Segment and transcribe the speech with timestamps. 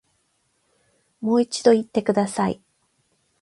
[1.21, 2.59] もう一度言ってください